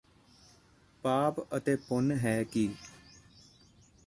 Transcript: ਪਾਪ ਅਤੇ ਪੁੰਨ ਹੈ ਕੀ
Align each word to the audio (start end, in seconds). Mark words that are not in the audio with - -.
ਪਾਪ 1.03 1.39
ਅਤੇ 1.57 1.75
ਪੁੰਨ 1.75 2.11
ਹੈ 2.11 2.43
ਕੀ 2.43 2.69